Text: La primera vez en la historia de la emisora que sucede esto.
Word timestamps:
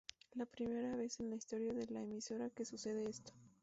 La 0.33 0.47
primera 0.47 0.95
vez 0.95 1.19
en 1.19 1.29
la 1.29 1.35
historia 1.35 1.73
de 1.73 1.85
la 1.93 2.01
emisora 2.01 2.49
que 2.49 2.65
sucede 2.65 3.07
esto. 3.07 3.33